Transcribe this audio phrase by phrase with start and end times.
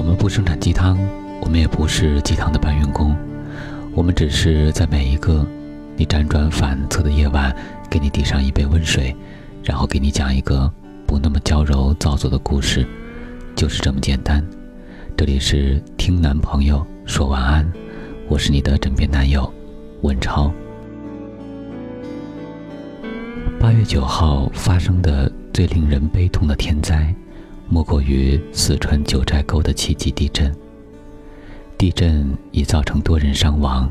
[0.00, 0.98] 我们不生产鸡汤，
[1.42, 3.14] 我们也不是鸡汤的搬运工，
[3.94, 5.46] 我们只是在每一个
[5.94, 7.54] 你辗转反侧的夜晚，
[7.90, 9.14] 给你递上一杯温水，
[9.62, 10.72] 然后给你讲一个
[11.06, 12.86] 不那么娇柔造作的故事，
[13.54, 14.42] 就是这么简单。
[15.18, 17.70] 这里是听男朋友说晚安，
[18.26, 19.52] 我是你的枕边男友
[20.00, 20.50] 文超。
[23.60, 27.14] 八月九号发生的最令人悲痛的天灾。
[27.72, 30.52] 莫过于四川九寨沟的七级地震。
[31.78, 33.88] 地震已造成多人伤亡，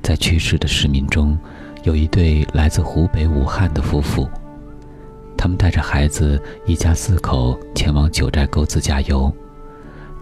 [0.00, 1.36] 在去世的市民中，
[1.82, 4.30] 有一对来自湖北武汉的夫妇，
[5.36, 9.30] 他们带着孩子，一家四口前往九寨沟自驾游。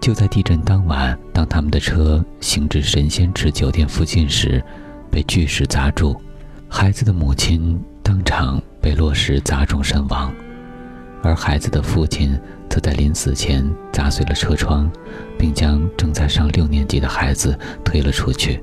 [0.01, 4.65] 就在地震当晚，当他们的车行至神仙池酒店附近时，
[5.10, 6.16] 被巨石砸住，
[6.68, 10.32] 孩子的母亲当场被落石砸中身亡，
[11.23, 12.34] 而孩子的父亲。
[12.79, 14.90] 在临死前砸碎了车窗，
[15.38, 18.62] 并将正在上六年级的孩子推了出去。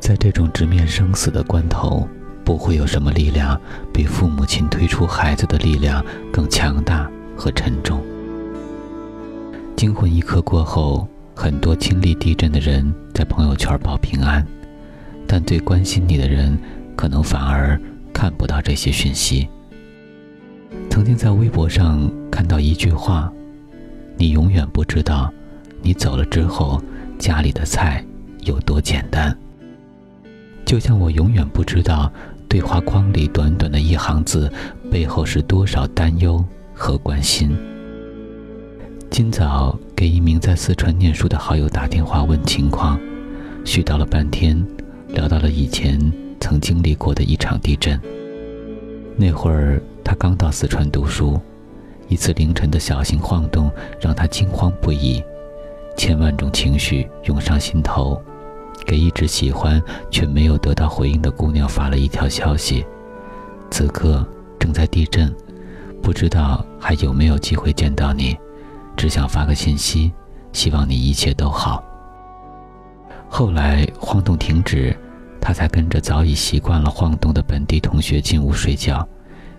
[0.00, 2.08] 在这种直面生死的关头，
[2.44, 3.60] 不会有什么力量
[3.92, 8.00] 比父母亲推出孩子的力量更强大和沉重。
[9.76, 14.44] 惊魂一刻过后，很多经历地震的人在朋友圈报平安，
[15.26, 16.58] 但最关心你的人，
[16.96, 17.80] 可能反而
[18.12, 19.48] 看不到这些讯息。
[20.90, 23.32] 曾经在微博上看到一句话
[24.16, 25.28] ：“你永远不知道，
[25.82, 26.80] 你走了之后，
[27.18, 28.06] 家里的菜
[28.44, 29.36] 有多简单。”
[30.64, 32.08] 就像我永远不知道，
[32.48, 34.48] 对话框里短短的一行字
[34.88, 37.58] 背后是多少担忧和关心。
[39.10, 42.96] 今早给一名在四川念书的好友打电话问情况，
[43.64, 44.64] 絮叨了半天，
[45.08, 46.00] 聊到了以前
[46.38, 48.00] 曾经历过的一场地震。
[49.16, 49.82] 那会儿。
[50.04, 51.38] 他刚到四川读书，
[52.08, 53.70] 一次凌晨的小型晃动
[54.00, 55.22] 让他惊慌不已，
[55.96, 58.20] 千万种情绪涌上心头，
[58.86, 62.84] 给一直喜欢却没有得到回应的姑娘发了一条消息：
[63.70, 64.26] 此刻
[64.58, 65.34] 正在地震，
[66.02, 68.36] 不知道还有没有机会见到你，
[68.96, 70.10] 只想发个信息，
[70.52, 71.84] 希望你一切都好。
[73.28, 74.96] 后来晃动停止，
[75.38, 79.06] 他才跟着早已习惯了晃动的本地同学进屋睡觉。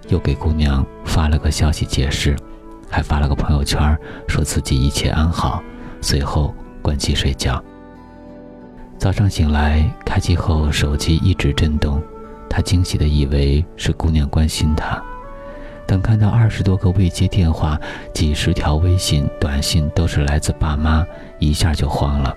[0.10, 2.36] 又给姑娘发了个消息解释，
[2.90, 3.98] 还发了个朋友圈，
[4.28, 5.64] 说自己一切安好。
[6.02, 7.62] 随后关机睡觉。
[8.98, 12.02] 早上醒来，开机后手机一直震动，
[12.50, 15.02] 他惊喜的以为是姑娘关心他。
[15.86, 17.80] 等看到二十多个未接电话，
[18.14, 21.06] 几十条微信、短信都是来自爸妈，
[21.40, 22.36] 一下就慌了。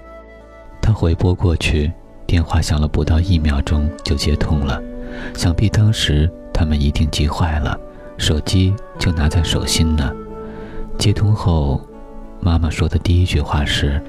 [0.81, 1.93] 他回拨过去，
[2.27, 4.82] 电话响了不到一秒钟就接通了，
[5.34, 6.31] 想必当时。
[6.53, 7.79] 他们一定急坏了，
[8.17, 10.13] 手机就拿在手心呢。
[10.99, 11.81] 接通后，
[12.41, 14.01] 妈妈说的第一句话是：“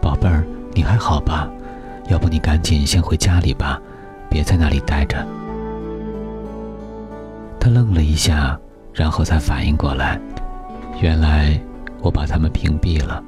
[0.00, 1.48] 宝贝儿，你还好吧？
[2.08, 3.80] 要不你赶紧先回家里吧，
[4.28, 5.24] 别在那里待着。”
[7.60, 8.58] 他愣了一下，
[8.92, 10.20] 然后才反应过来，
[11.00, 11.58] 原来
[12.00, 13.22] 我把他们屏蔽了，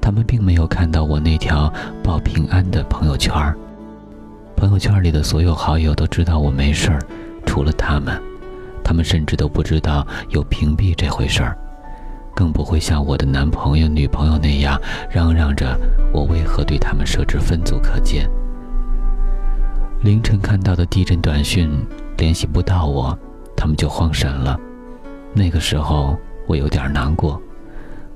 [0.00, 1.72] 他们并没有看到我那条
[2.02, 3.32] 报平安的朋友圈。
[4.56, 6.98] 朋友圈里的所有好友都知道我没事儿。
[7.48, 8.22] 除了他们，
[8.84, 11.56] 他们甚至都不知道有屏蔽这回事儿，
[12.34, 14.78] 更不会像我的男朋友、女朋友那样
[15.10, 15.74] 嚷嚷着
[16.12, 18.28] 我为何对他们设置分组可见。
[20.02, 21.70] 凌晨看到的地震短讯
[22.18, 23.18] 联系不到我，
[23.56, 24.60] 他们就慌神了。
[25.32, 26.16] 那个时候
[26.46, 27.40] 我有点难过，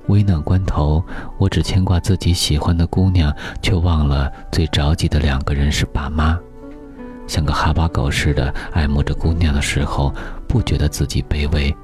[0.08, 1.02] 危难关头，
[1.38, 6.38] 我只牵挂自己喜欢的姑娘，却忘了最着急的两个人是爸妈。
[7.26, 10.12] 像个哈巴狗似的爱慕着姑娘的时候，
[10.46, 11.74] 不觉得自己卑微；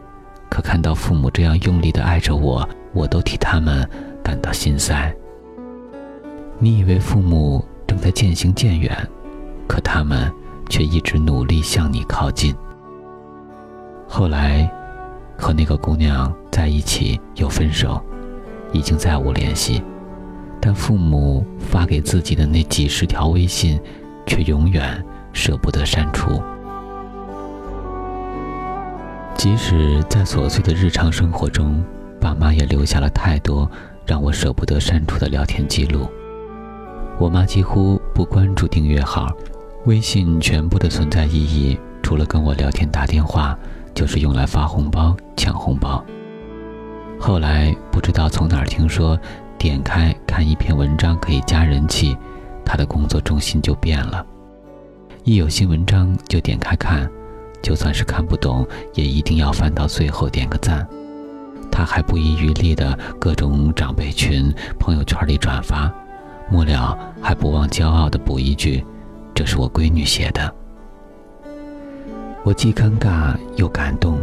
[0.50, 3.88] 可看到父母这样用力的爱着我，我都替他们
[4.22, 5.14] 感到心塞。
[6.58, 8.94] 你以为父母正在渐行渐远，
[9.66, 10.30] 可他们
[10.68, 12.54] 却一直努力向你靠近。
[14.06, 14.70] 后来，
[15.36, 18.02] 和那个姑娘在一起又分手，
[18.72, 19.82] 已经再无联系，
[20.60, 23.80] 但父母发给自己的那几十条微信，
[24.26, 25.02] 却永远。
[25.32, 26.42] 舍不得删除，
[29.36, 31.84] 即使在琐碎的日常生活中，
[32.20, 33.70] 爸妈也留下了太多
[34.04, 36.08] 让我舍不得删除的聊天记录。
[37.18, 39.28] 我妈几乎不关注订阅号，
[39.86, 43.56] 微信全部的存在意义，除了跟我聊天打电话，
[43.94, 46.04] 就是用来发红包抢红包。
[47.18, 49.18] 后来不知道从哪儿听说，
[49.58, 52.16] 点开看一篇文章可以加人气，
[52.64, 54.24] 他的工作重心就变了。
[55.28, 57.06] 一有新文章就点开看，
[57.60, 60.88] 就算是看不懂，也一定要翻到最后点个赞。
[61.70, 65.92] 他还不遗余力的各种长辈群、朋友圈里转发，
[66.50, 68.82] 末了还不忘骄傲的补一句
[69.36, 70.50] ：“这是我闺女写的。”
[72.42, 74.18] 我既尴尬又感动，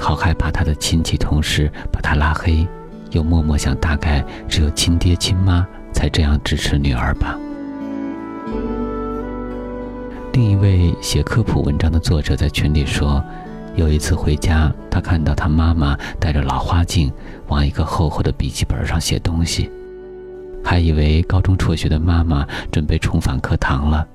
[0.00, 2.66] 好害怕他的亲戚同事把他拉黑，
[3.12, 7.38] 又默默想，大概只有亲爹亲妈才这样支持女儿吧。
[10.40, 13.22] 另一位写科普文章的作者在群里说，
[13.76, 17.12] 有一次回家，他看到他妈妈戴着老花镜，
[17.48, 19.70] 往一个厚厚的笔记本上写东西，
[20.64, 24.08] 还以为高中辍学的妈妈准备重返课堂了。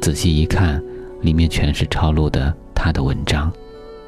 [0.00, 0.82] 仔细一看，
[1.22, 3.48] 里面全是抄录的他的文章，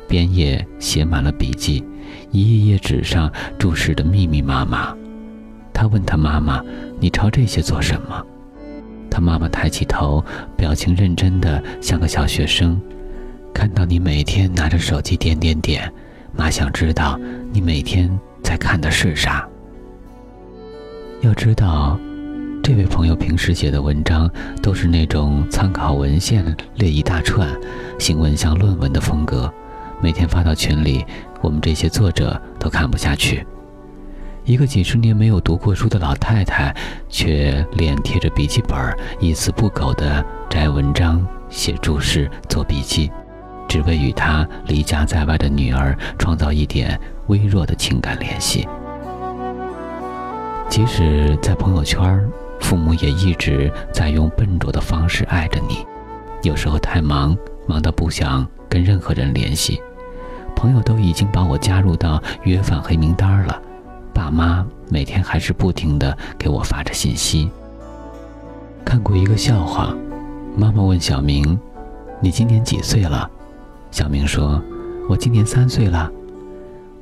[0.08, 1.84] 边页写满了笔记，
[2.32, 4.92] 一页页纸上注释的密密麻麻。
[5.72, 6.60] 他问他妈妈
[6.98, 8.20] ：“你抄这些做什么？”
[9.16, 10.22] 他妈妈抬起头，
[10.58, 12.78] 表情认真的像个小学生。
[13.54, 15.90] 看到你每天拿着手机点点点，
[16.34, 17.18] 妈想知道
[17.50, 18.10] 你每天
[18.42, 19.48] 在看的是啥。
[21.22, 21.98] 要知道，
[22.62, 24.30] 这位朋友平时写的文章
[24.62, 27.48] 都是那种参考文献列一大串、
[27.98, 29.50] 行文像论文的风格，
[30.02, 31.02] 每天发到群里，
[31.40, 33.46] 我们这些作者都看不下去。
[34.46, 36.72] 一个几十年没有读过书的老太太，
[37.08, 43.10] 却脸贴着笔记本，一丝不苟地摘文章、写注释、做笔记，
[43.66, 48.68] 只为与她离家在外的女儿创造一点微弱的情感联系。
[50.68, 52.24] 即使在朋友圈，
[52.60, 55.84] 父母也一直在用笨拙的方式爱着你。
[56.42, 59.82] 有时候太忙，忙到不想跟任何人联系，
[60.54, 63.60] 朋友都已经把我加入到约饭黑名单了。
[64.16, 67.50] 爸妈每天还是不停的给我发着信息。
[68.82, 69.94] 看过一个笑话，
[70.56, 71.60] 妈妈问小明
[72.18, 73.30] ：“你今年几岁了？”
[73.92, 74.58] 小明说
[75.06, 76.10] ：“我今年三岁了。”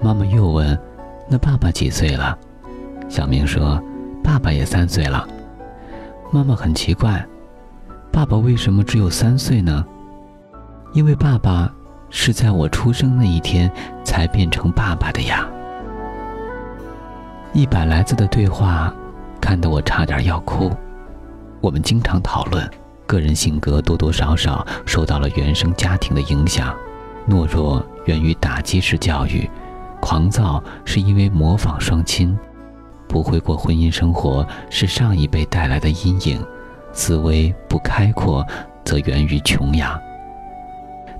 [0.02, 0.76] 妈妈又问
[1.31, 2.37] ：“那爸爸几岁了？”
[3.08, 3.81] 小明说
[4.20, 5.25] ：“爸爸也三岁了。”
[6.32, 7.25] 妈妈很奇怪
[8.10, 9.84] ：“爸爸为什么只有三岁呢？”
[10.94, 11.72] 因为爸爸
[12.10, 13.70] 是在我出生那一天
[14.02, 15.49] 才变成爸爸的呀。
[17.54, 18.92] 一百来字的对话，
[19.40, 20.72] 看得我差点要哭。
[21.60, 22.68] 我们经常讨论，
[23.06, 26.74] 个人性格多多少少受到了原生家庭的影响，
[27.28, 29.48] 懦弱源于打击式教育，
[30.00, 32.36] 狂躁是因为模仿双亲，
[33.06, 36.44] 不会过婚姻生活是上一辈带来的阴影，
[36.92, 38.44] 思维不开阔
[38.84, 39.96] 则源于穷养。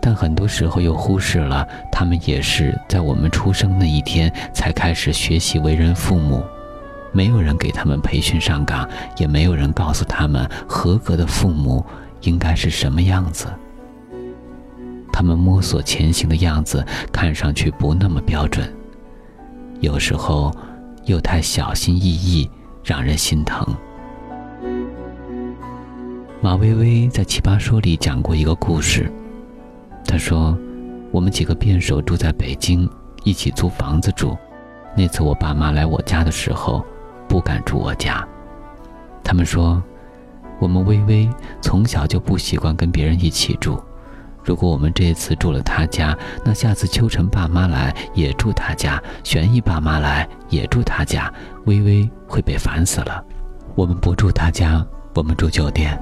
[0.07, 6.45] 但很多时候又忽视了，他们也是在我们出生那一天才开始学习为人父母，
[7.11, 8.87] 没有人给他们培训上岗，
[9.17, 11.83] 也没有人告诉他们合格的父母
[12.21, 13.47] 应该是什么样子。
[15.11, 18.71] 他们摸索前行的样子看上去不那么标准，
[19.81, 20.55] 有时候
[21.07, 22.51] 又太小心翼翼，
[22.85, 23.67] 让人心疼。
[26.43, 29.11] 马薇薇在《奇葩说》里讲过一个故事。
[30.07, 30.57] 他说
[31.11, 32.89] ：“我们几个辩手住在北京，
[33.25, 34.37] 一起租房子住。
[34.97, 36.85] 那次我爸妈来我家的时候，
[37.29, 38.27] 不敢住我家。
[39.25, 39.83] 他们说，
[40.61, 41.29] 我们微微
[41.61, 43.83] 从小就不习惯跟别人一起住。
[44.45, 51.33] 如果我们这次住了他家，那下次秋晨爸妈来也住他家，玄逸爸妈来也住他家，
[51.65, 53.25] 微微会被烦死了。
[53.75, 55.99] 我们不住他家，我们住酒店。”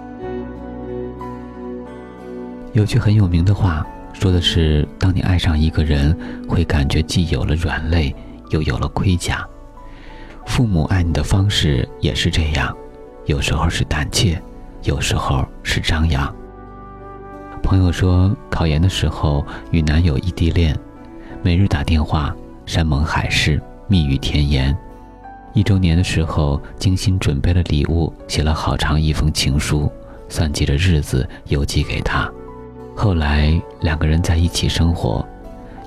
[2.73, 6.17] 有句很有名的话，说的是：当你爱上一个人，
[6.49, 8.14] 会感觉既有了软肋，
[8.49, 9.47] 又有了盔甲。
[10.47, 12.75] 父母爱你的方式也是这样，
[13.26, 14.41] 有时候是胆怯，
[14.85, 16.35] 有时候是张扬。
[17.62, 20.75] 朋友说，考研的时候与男友异地恋，
[21.43, 24.75] 每日打电话，山盟海誓，蜜语甜言。
[25.52, 29.93] 一周年的时候，精心准备了礼物，写了好长一封情书，
[30.31, 32.33] 算计着日子邮寄给他。
[32.94, 35.26] 后来两个人在一起生活，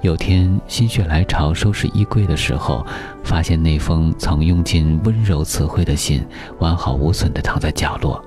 [0.02, 2.86] 有天心血来潮收拾衣柜的时候，
[3.24, 6.26] 发现那封曾用尽温柔词汇的信
[6.60, 8.24] 完好无损地躺在角落，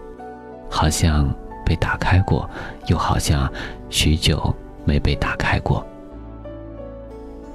[0.71, 1.29] 好像
[1.67, 2.49] 被打开过，
[2.87, 3.51] 又好像
[3.91, 4.55] 许久
[4.85, 5.85] 没被打开过。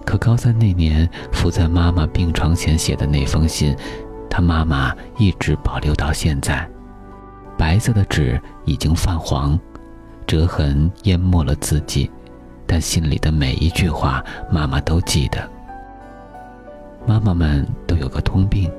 [0.06, 3.76] 可高三那年伏在妈妈病床前写的那封信，
[4.30, 6.70] 他妈妈一直保留到现在，
[7.58, 9.60] 白色的纸已经泛黄。
[10.26, 12.10] 折痕淹没了字迹，
[12.66, 15.50] 但信里的每一句话，妈妈都记得。
[17.06, 18.72] 妈妈们都有个通病，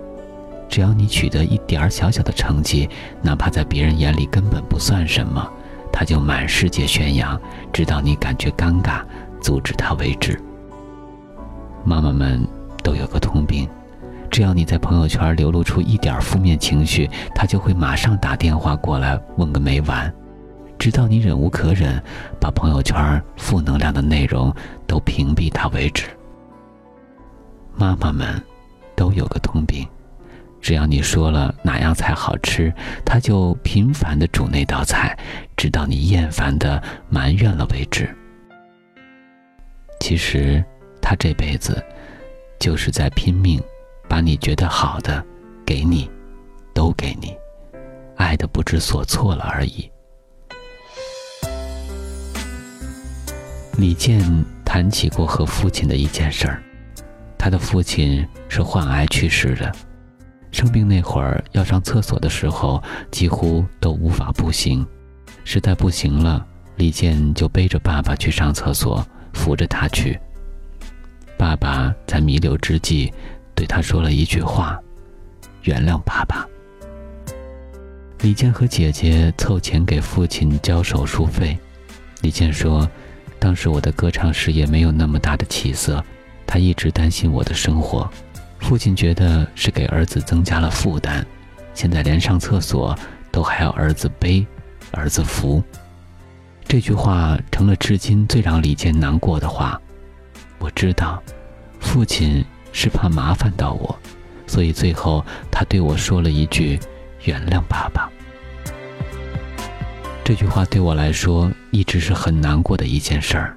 [0.69, 2.89] 只要你取得一点儿小小的成绩，
[3.23, 5.47] 哪怕在别人眼里根本不算什么，
[5.93, 7.41] 她就满世界宣扬，
[7.73, 9.03] 直到你感觉尴尬，
[9.41, 10.41] 阻止她为止。
[11.85, 12.43] 妈妈们
[12.83, 13.69] 都有个通病，
[14.31, 20.13] 只要你在朋友圈流露出一点负面情绪，他就会马上打电话过来问个没完，
[20.79, 22.03] 直到你忍无可忍，
[22.41, 24.55] 把朋友圈负能量的内容
[24.87, 26.07] 都屏蔽他为止。
[27.75, 28.43] 妈妈们，
[28.95, 29.87] 都有个通病，
[30.61, 32.73] 只要你说了哪样菜好吃，
[33.05, 35.19] 他就频繁的煮那道菜，
[35.57, 38.09] 直到你厌烦的埋怨了为止。
[40.01, 40.63] 其实，
[41.01, 41.83] 他这辈子
[42.59, 43.61] 就是在拼命，
[44.09, 45.25] 把你觉得好的
[45.65, 46.11] 给你，
[46.75, 47.35] 都给你，
[48.17, 49.91] 爱的不知所措了而已。
[53.77, 54.23] 李健
[54.65, 56.63] 谈起过和父亲的一件事儿。
[57.37, 59.71] 他的父亲是患癌去世的，
[60.53, 64.87] 生病那会儿要上厕所的时候，几乎都无法步行，
[65.45, 70.19] 实在不行了，李健就背着爸爸去上厕所，扶着他去。
[71.37, 73.13] 爸爸在弥留之际，
[73.55, 74.81] 对他说了一句话
[75.65, 76.47] ：“原谅爸爸。”
[78.23, 81.59] 李健和姐姐凑钱给父亲交手术费。
[82.23, 82.89] 李健说
[83.45, 86.03] ：“当时我的歌唱事业没有那么大的起色。”
[86.49, 88.11] 他一直担心我的生活，
[88.59, 91.23] 父亲觉得是给儿子增加了负担，
[91.75, 92.99] 现在连上厕所
[93.31, 94.47] 都还要儿子背，
[94.93, 95.63] 儿子扶。
[96.67, 99.79] 这句话成了至今最让李健难过的话。
[100.59, 101.23] 我知道，
[101.81, 103.99] 父亲是怕麻烦到我，
[104.47, 106.81] 所以最后他对我说了一句
[107.25, 108.11] ：“原谅爸爸。”
[110.25, 113.57] 这句话对我来说一直是很难过的一件事儿。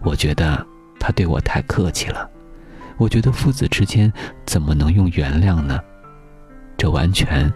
[0.00, 0.66] 我觉得。
[1.00, 2.28] 他对我太客气了，
[2.96, 4.12] 我觉得父子之间
[4.44, 5.78] 怎么能用原谅呢？
[6.76, 7.50] 这完全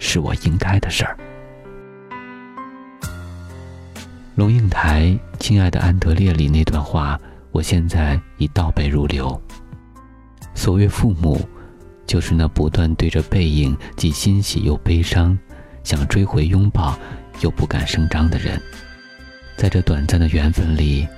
[0.00, 1.16] 是我应该的事儿。
[4.34, 5.02] 龙应台
[5.38, 7.18] 《亲爱的安德烈》里那段话，
[7.52, 9.40] 我现在已倒背如流。
[10.52, 11.40] 所谓父母，
[12.04, 15.38] 就是那不断对着背影既欣喜又悲伤，
[15.84, 16.98] 想追回拥抱
[17.40, 18.60] 又不敢声张的人。
[19.56, 21.08] 在这短暂的缘分里。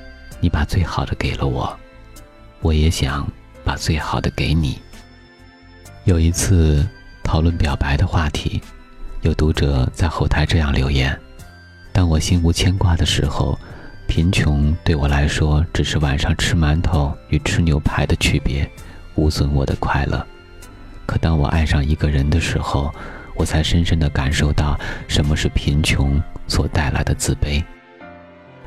[0.45, 1.73] 你把最好的给了我，
[2.63, 3.25] 我也想
[3.63, 4.77] 把最好的给你。
[6.03, 6.85] 有一次
[7.23, 8.61] 讨论表白的话题，
[9.21, 11.17] 有读者在后台这样留言
[11.95, 13.57] ：“当我心无牵挂的时候，
[14.09, 18.69] 贫穷对我来说只是晚上吃馒头与吃牛排的区别，
[19.15, 20.27] 无损我的快乐。
[21.07, 22.93] 可当我爱上一个人的时候，
[23.43, 27.61] 我才深深的感受到什么是贫穷所带来的自卑。”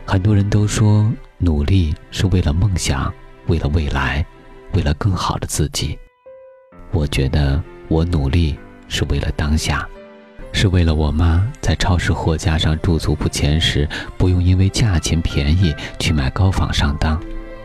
[0.06, 1.10] 很多人都说。
[1.38, 3.14] 努力是为了梦想，
[3.48, 4.26] 为了未来，
[4.72, 6.00] 为了更好的自己。
[6.92, 9.86] 我觉得我努力是为了当下，
[10.54, 17.20] 是为了我妈在超市货架上驻足不前时，不用因为价钱便宜去买高仿上当；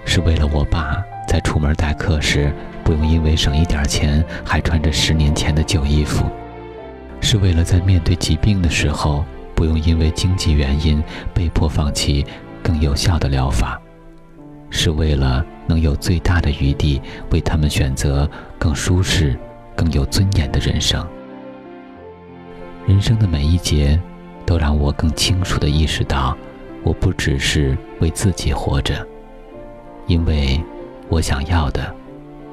[0.05, 2.53] 是为了我爸在出门待客时，
[2.85, 6.25] 不用因为省一点钱还穿着十年前的旧衣服；
[7.21, 9.25] 是为了在面对疾病的时候，
[9.55, 11.03] 不用因为经济原因
[11.35, 12.27] 被迫放弃。
[12.63, 13.81] 更有效的疗法，
[14.69, 17.01] 是为了能有最大的余地
[17.31, 19.35] 为他们选择更舒适、
[19.75, 21.05] 更有尊严的人生。
[22.87, 23.99] 人生的每一节，
[24.45, 26.37] 都让我更清楚地意识到，
[26.83, 29.05] 我不只是为自己活着，
[30.07, 30.63] 因为
[31.09, 31.93] 我想要的，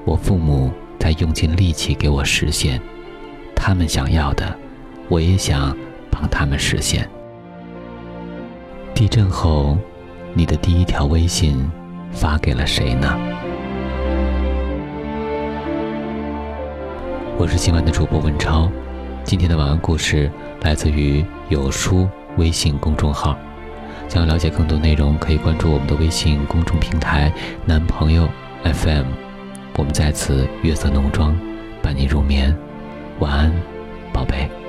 [0.05, 2.79] 我父母在用尽力气给我实现；
[3.57, 4.55] 他们想要的，
[5.09, 5.75] 我也想
[6.09, 7.09] 帮他们实现。
[8.93, 9.77] 地震后。
[10.33, 11.67] 你的第一条微信
[12.11, 13.17] 发给了谁呢？
[17.39, 18.69] 我是今晚的主播文超，
[19.23, 20.29] 今天的晚安故事
[20.61, 23.35] 来自于有书微信公众号。
[24.07, 27.31] 想要了解更多内容，可以关注我们的微信公众平台
[27.65, 28.29] “男朋友
[28.63, 29.05] FM”。
[29.75, 31.35] 我们在此月色浓妆，
[31.81, 32.55] 伴你入眠，
[33.19, 33.51] 晚安，
[34.13, 34.66] 宝贝。